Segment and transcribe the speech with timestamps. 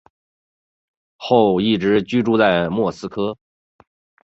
[1.17, 3.37] 后一直居住在莫斯科。